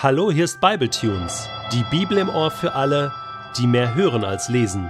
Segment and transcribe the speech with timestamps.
[0.00, 3.12] Hallo, hier ist Bibletunes, die Bibel im Ohr für alle,
[3.58, 4.88] die mehr hören als lesen,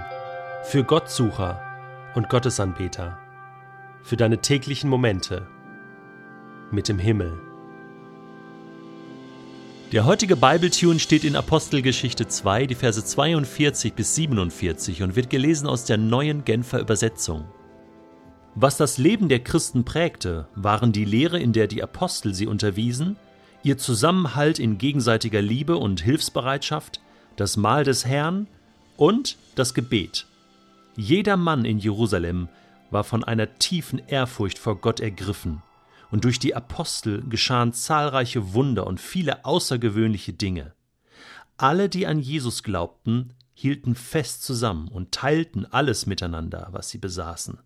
[0.65, 1.59] für Gottsucher
[2.13, 3.17] und Gottesanbeter,
[4.03, 5.47] für deine täglichen Momente
[6.69, 7.39] mit dem Himmel.
[9.91, 15.65] Der heutige Bibletune steht in Apostelgeschichte 2, die Verse 42 bis 47 und wird gelesen
[15.65, 17.45] aus der neuen Genfer Übersetzung.
[18.53, 23.17] Was das Leben der Christen prägte, waren die Lehre, in der die Apostel sie unterwiesen,
[23.63, 27.01] ihr Zusammenhalt in gegenseitiger Liebe und Hilfsbereitschaft,
[27.35, 28.47] das Mahl des Herrn
[28.97, 30.25] und das Gebet.
[30.95, 32.49] Jeder Mann in Jerusalem
[32.91, 35.61] war von einer tiefen Ehrfurcht vor Gott ergriffen,
[36.11, 40.73] und durch die Apostel geschahen zahlreiche Wunder und viele außergewöhnliche Dinge.
[41.57, 47.59] Alle, die an Jesus glaubten, hielten fest zusammen und teilten alles miteinander, was sie besaßen.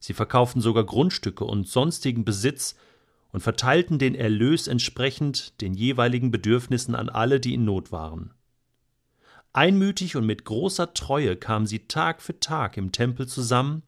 [0.00, 2.76] Sie verkauften sogar Grundstücke und sonstigen Besitz
[3.32, 8.32] und verteilten den Erlös entsprechend den jeweiligen Bedürfnissen an alle, die in Not waren.
[9.52, 13.82] Einmütig und mit großer Treue kamen sie Tag für Tag im Tempel zusammen,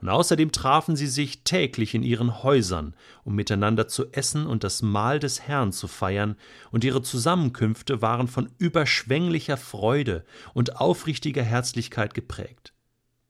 [0.00, 2.94] und außerdem trafen sie sich täglich in ihren Häusern,
[3.24, 6.36] um miteinander zu essen und das Mahl des Herrn zu feiern,
[6.70, 12.73] und ihre Zusammenkünfte waren von überschwänglicher Freude und aufrichtiger Herzlichkeit geprägt.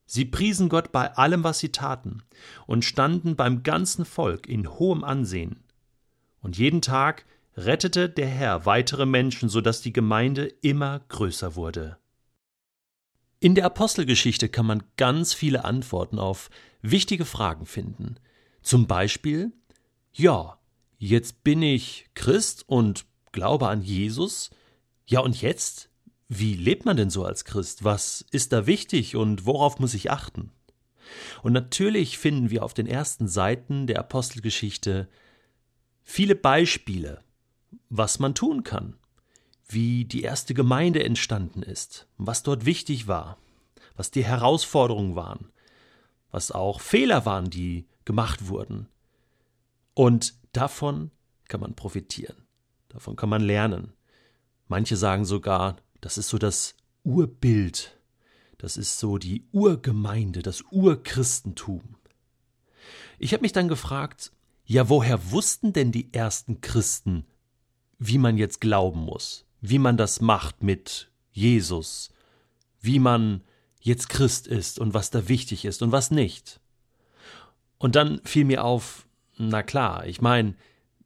[0.07, 2.23] Sie priesen Gott bei allem, was sie taten,
[2.67, 5.65] und standen beim ganzen Volk in hohem Ansehen.
[6.41, 7.25] Und jeden Tag
[7.57, 11.99] rettete der Herr weitere Menschen, so dass die Gemeinde immer größer wurde.
[13.41, 16.51] In der Apostelgeschichte kann man ganz viele Antworten auf
[16.83, 18.17] wichtige Fragen finden.
[18.63, 19.53] Zum Beispiel,
[20.13, 20.59] ja,
[20.99, 24.51] jetzt bin ich Christ und glaube an Jesus.
[25.07, 25.91] Ja, und jetzt?
[26.37, 27.85] Wie lebt man denn so als Christ?
[27.85, 30.51] Was ist da wichtig und worauf muss ich achten?
[31.45, 35.09] Und natürlich finden wir auf den ersten Seiten der Apostelgeschichte
[36.03, 37.23] viele Beispiele,
[37.89, 38.97] was man tun kann,
[39.69, 43.39] wie die erste Gemeinde entstanden ist, was dort wichtig war,
[43.95, 45.53] was die Herausforderungen waren,
[46.33, 48.89] was auch Fehler waren, die gemacht wurden.
[49.95, 51.13] Und davon
[51.47, 52.37] kann man profitieren,
[52.89, 53.93] davon kann man lernen.
[54.67, 57.99] Manche sagen sogar, das ist so das Urbild,
[58.59, 61.97] das ist so die Urgemeinde, das Urchristentum.
[63.19, 64.31] Ich habe mich dann gefragt,
[64.67, 67.25] ja, woher wussten denn die ersten Christen,
[67.99, 72.11] wie man jetzt glauben muss, wie man das macht mit Jesus,
[72.83, 73.43] wie man
[73.81, 76.61] jetzt Christ ist und was da wichtig ist und was nicht?
[77.79, 79.07] Und dann fiel mir auf,
[79.39, 80.55] na klar, ich meine,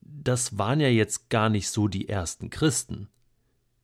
[0.01, 3.09] das waren ja jetzt gar nicht so die ersten Christen.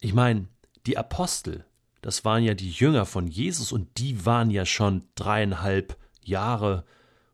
[0.00, 0.48] Ich meine,
[0.86, 1.64] die Apostel,
[2.02, 6.84] das waren ja die Jünger von Jesus und die waren ja schon dreieinhalb Jahre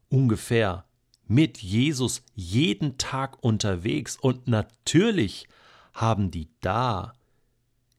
[0.08, 0.84] ungefähr
[1.26, 5.48] mit Jesus jeden Tag unterwegs und natürlich
[5.92, 7.14] haben die da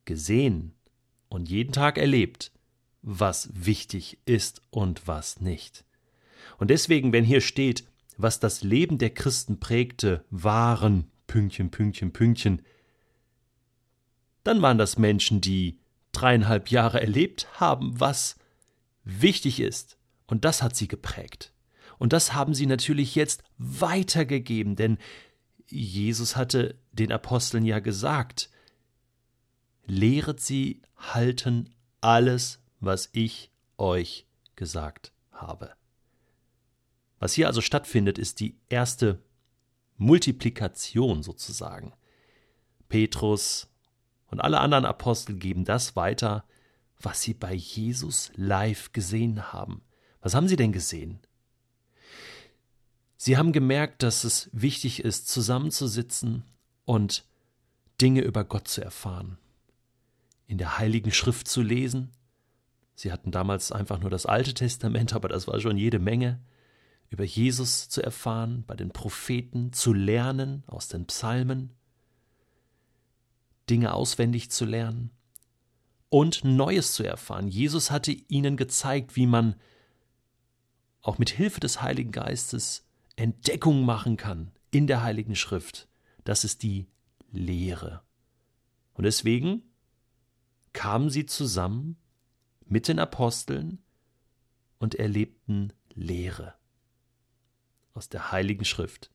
[0.05, 0.73] gesehen
[1.29, 2.51] und jeden Tag erlebt,
[3.01, 5.85] was wichtig ist und was nicht.
[6.57, 7.85] Und deswegen, wenn hier steht,
[8.17, 12.61] was das Leben der Christen prägte, waren Pünktchen, Pünktchen, Pünktchen,
[14.43, 15.79] dann waren das Menschen, die
[16.11, 18.35] dreieinhalb Jahre erlebt haben, was
[19.03, 19.97] wichtig ist.
[20.27, 21.53] Und das hat sie geprägt.
[21.97, 24.97] Und das haben sie natürlich jetzt weitergegeben, denn
[25.67, 28.49] Jesus hatte den Aposteln ja gesagt,
[29.85, 34.25] lehret sie halten alles, was ich euch
[34.55, 35.73] gesagt habe.
[37.19, 39.21] Was hier also stattfindet, ist die erste
[39.97, 41.93] Multiplikation sozusagen.
[42.89, 43.70] Petrus,
[44.31, 46.45] und alle anderen Apostel geben das weiter,
[46.99, 49.81] was sie bei Jesus live gesehen haben.
[50.21, 51.19] Was haben sie denn gesehen?
[53.17, 56.43] Sie haben gemerkt, dass es wichtig ist, zusammenzusitzen
[56.85, 57.25] und
[57.99, 59.37] Dinge über Gott zu erfahren,
[60.47, 62.11] in der Heiligen Schrift zu lesen.
[62.95, 66.39] Sie hatten damals einfach nur das Alte Testament, aber das war schon jede Menge,
[67.09, 71.73] über Jesus zu erfahren, bei den Propheten zu lernen aus den Psalmen
[73.71, 75.11] Dinge auswendig zu lernen
[76.09, 77.47] und Neues zu erfahren.
[77.47, 79.55] Jesus hatte ihnen gezeigt, wie man
[81.01, 82.85] auch mit Hilfe des Heiligen Geistes
[83.15, 85.87] Entdeckung machen kann in der Heiligen Schrift.
[86.25, 86.89] Das ist die
[87.31, 88.03] Lehre.
[88.93, 89.63] Und deswegen
[90.73, 91.95] kamen sie zusammen
[92.65, 93.81] mit den Aposteln
[94.79, 96.55] und erlebten Lehre
[97.93, 99.11] aus der Heiligen Schrift.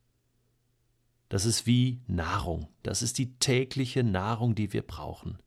[1.29, 2.69] Das ist wie Nahrung.
[2.83, 5.39] Das ist die tägliche Nahrung, die wir brauchen.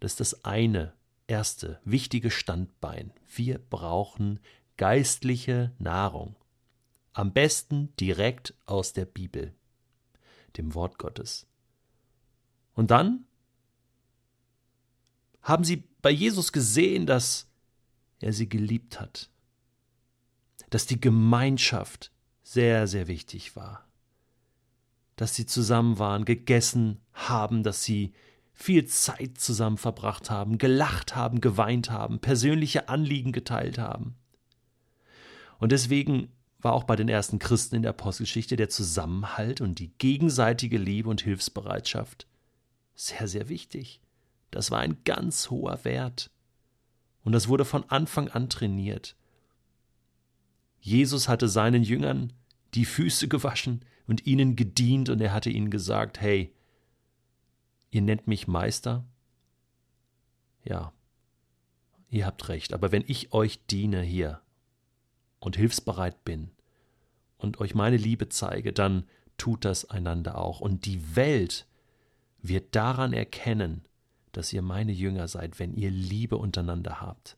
[0.00, 0.94] Das ist das eine,
[1.26, 3.12] erste, wichtige Standbein.
[3.28, 4.40] Wir brauchen
[4.76, 6.36] geistliche Nahrung.
[7.12, 9.54] Am besten direkt aus der Bibel,
[10.56, 11.46] dem Wort Gottes.
[12.74, 13.26] Und dann
[15.42, 17.48] haben sie bei Jesus gesehen, dass
[18.20, 19.30] er sie geliebt hat,
[20.70, 23.89] dass die Gemeinschaft sehr, sehr wichtig war,
[25.20, 28.14] dass sie zusammen waren, gegessen haben, dass sie
[28.54, 34.14] viel Zeit zusammen verbracht haben, gelacht haben, geweint haben, persönliche Anliegen geteilt haben.
[35.58, 39.92] Und deswegen war auch bei den ersten Christen in der Apostelgeschichte der Zusammenhalt und die
[39.98, 42.26] gegenseitige Liebe und Hilfsbereitschaft
[42.94, 44.00] sehr, sehr wichtig.
[44.50, 46.30] Das war ein ganz hoher Wert.
[47.24, 49.16] Und das wurde von Anfang an trainiert.
[50.80, 52.32] Jesus hatte seinen Jüngern
[52.74, 56.52] die Füße gewaschen und ihnen gedient und er hatte ihnen gesagt, hey,
[57.90, 59.04] ihr nennt mich Meister?
[60.64, 60.92] Ja,
[62.08, 64.40] ihr habt recht, aber wenn ich euch diene hier
[65.38, 66.50] und hilfsbereit bin
[67.38, 69.04] und euch meine Liebe zeige, dann
[69.38, 70.60] tut das einander auch.
[70.60, 71.66] Und die Welt
[72.42, 73.84] wird daran erkennen,
[74.32, 77.36] dass ihr meine Jünger seid, wenn ihr Liebe untereinander habt.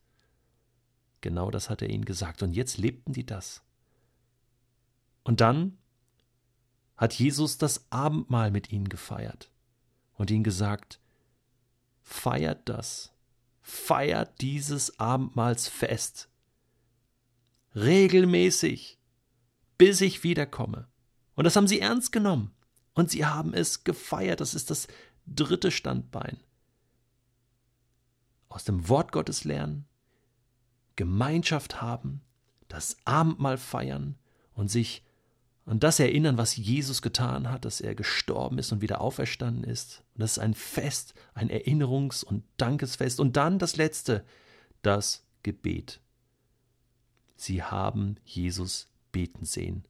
[1.20, 2.42] Genau das hat er ihnen gesagt.
[2.42, 3.62] Und jetzt lebten die das.
[5.24, 5.78] Und dann
[6.96, 9.50] hat Jesus das Abendmahl mit ihnen gefeiert
[10.14, 11.00] und ihnen gesagt,
[12.00, 13.12] feiert das,
[13.60, 16.28] feiert dieses Abendmahlsfest
[17.74, 18.98] regelmäßig,
[19.78, 20.88] bis ich wiederkomme.
[21.34, 22.52] Und das haben sie ernst genommen
[22.94, 24.40] und sie haben es gefeiert.
[24.40, 24.86] Das ist das
[25.26, 26.38] dritte Standbein.
[28.48, 29.86] Aus dem Wort Gottes lernen,
[30.96, 32.20] Gemeinschaft haben,
[32.68, 34.18] das Abendmahl feiern
[34.54, 35.04] und sich
[35.64, 40.02] an das erinnern, was Jesus getan hat, dass er gestorben ist und wieder auferstanden ist.
[40.14, 43.20] Und das ist ein Fest, ein Erinnerungs- und Dankesfest.
[43.20, 44.24] Und dann das Letzte,
[44.82, 46.00] das Gebet.
[47.36, 49.84] Sie haben Jesus beten sehen.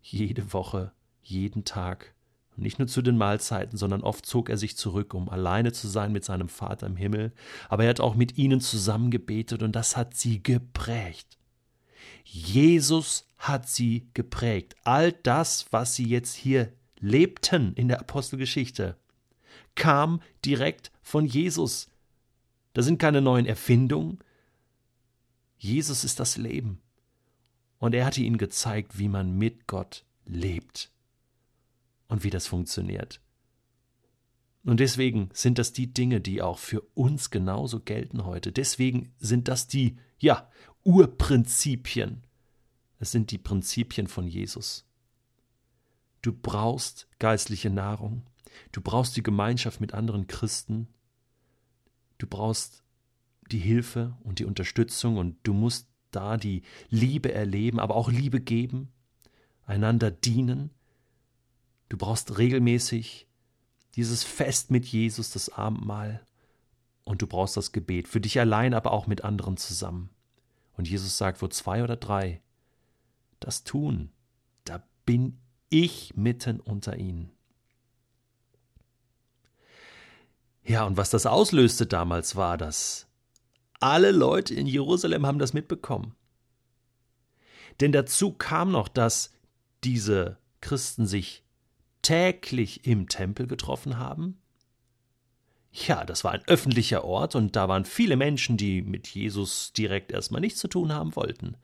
[0.00, 0.92] Jede Woche,
[1.22, 2.14] jeden Tag.
[2.56, 5.88] Und nicht nur zu den Mahlzeiten, sondern oft zog er sich zurück, um alleine zu
[5.88, 7.32] sein mit seinem Vater im Himmel.
[7.68, 11.38] Aber er hat auch mit ihnen zusammen gebetet und das hat sie geprägt.
[12.24, 14.76] Jesus hat sie geprägt.
[14.84, 18.96] All das, was sie jetzt hier lebten in der Apostelgeschichte,
[19.74, 21.88] kam direkt von Jesus.
[22.74, 24.18] Das sind keine neuen Erfindungen.
[25.56, 26.80] Jesus ist das Leben.
[27.78, 30.90] Und er hatte ihnen gezeigt, wie man mit Gott lebt
[32.08, 33.20] und wie das funktioniert.
[34.64, 38.52] Und deswegen sind das die Dinge, die auch für uns genauso gelten heute.
[38.52, 40.50] Deswegen sind das die, ja,
[40.84, 42.24] Urprinzipien.
[42.98, 44.84] Es sind die Prinzipien von Jesus.
[46.22, 48.22] Du brauchst geistliche Nahrung.
[48.72, 50.88] Du brauchst die Gemeinschaft mit anderen Christen.
[52.18, 52.82] Du brauchst
[53.50, 58.40] die Hilfe und die Unterstützung und du musst da die Liebe erleben, aber auch Liebe
[58.40, 58.92] geben,
[59.64, 60.70] einander dienen.
[61.88, 63.28] Du brauchst regelmäßig
[63.94, 66.24] dieses Fest mit Jesus, das Abendmahl,
[67.04, 70.10] und du brauchst das Gebet, für dich allein, aber auch mit anderen zusammen.
[70.76, 72.42] Und Jesus sagt, wo zwei oder drei
[73.40, 74.10] das tun,
[74.64, 75.38] da bin
[75.70, 77.30] ich mitten unter ihnen.
[80.64, 83.06] Ja, und was das auslöste damals war, dass
[83.80, 86.14] alle Leute in Jerusalem haben das mitbekommen.
[87.80, 89.32] Denn dazu kam noch, dass
[89.84, 91.44] diese Christen sich
[92.02, 94.38] täglich im Tempel getroffen haben.
[95.70, 100.10] Ja, das war ein öffentlicher Ort und da waren viele Menschen, die mit Jesus direkt
[100.10, 101.56] erstmal nichts zu tun haben wollten.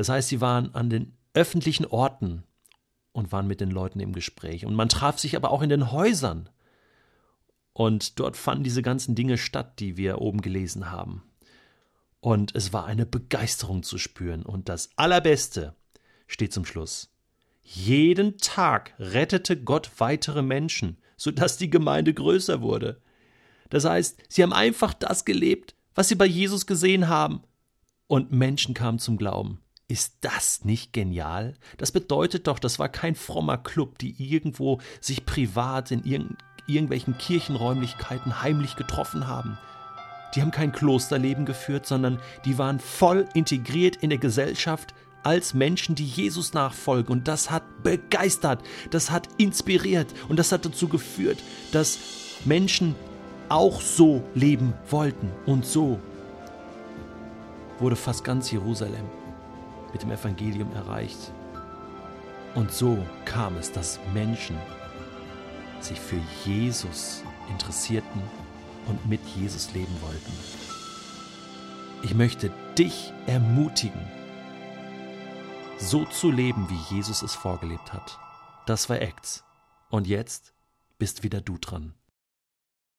[0.00, 2.44] Das heißt, sie waren an den öffentlichen Orten
[3.12, 4.64] und waren mit den Leuten im Gespräch.
[4.64, 6.48] Und man traf sich aber auch in den Häusern
[7.74, 11.22] und dort fanden diese ganzen Dinge statt, die wir oben gelesen haben.
[12.20, 14.42] Und es war eine Begeisterung zu spüren.
[14.42, 15.74] Und das Allerbeste
[16.26, 17.12] steht zum Schluss.
[17.60, 23.02] Jeden Tag rettete Gott weitere Menschen, sodass die Gemeinde größer wurde.
[23.68, 27.42] Das heißt, sie haben einfach das gelebt, was sie bei Jesus gesehen haben.
[28.06, 29.60] Und Menschen kamen zum Glauben.
[29.90, 31.56] Ist das nicht genial?
[31.76, 36.36] Das bedeutet doch, das war kein frommer Club, die irgendwo sich privat in irgendeinem
[36.68, 39.58] irgendwelchen Kirchenräumlichkeiten heimlich getroffen haben.
[40.32, 44.94] Die haben kein Klosterleben geführt, sondern die waren voll integriert in der Gesellschaft
[45.24, 47.10] als Menschen, die Jesus nachfolgen.
[47.10, 51.42] Und das hat begeistert, das hat inspiriert und das hat dazu geführt,
[51.72, 51.98] dass
[52.44, 52.94] Menschen
[53.48, 55.32] auch so leben wollten.
[55.46, 55.98] Und so
[57.80, 59.19] wurde fast ganz Jerusalem
[59.92, 61.32] mit dem Evangelium erreicht.
[62.54, 64.56] Und so kam es, dass Menschen
[65.80, 68.22] sich für Jesus interessierten
[68.86, 70.32] und mit Jesus leben wollten.
[72.02, 74.00] Ich möchte dich ermutigen,
[75.78, 78.18] so zu leben, wie Jesus es vorgelebt hat.
[78.66, 79.44] Das war Acts.
[79.88, 80.52] Und jetzt
[80.98, 81.94] bist wieder du dran.